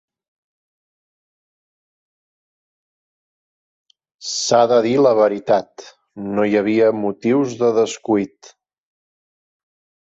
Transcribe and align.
S'ha 4.31 4.63
de 4.73 4.81
dir 4.89 4.97
la 5.09 5.13
veritat, 5.23 5.87
no 6.33 6.49
hi 6.49 6.59
havia 6.65 6.91
motius 7.05 7.57
de 7.63 7.73
descuit. 7.79 8.55